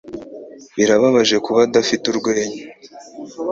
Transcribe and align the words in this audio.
Birababaje 0.77 1.35
kuba 1.45 1.59
adafite 1.67 2.03
urwenya. 2.11 2.61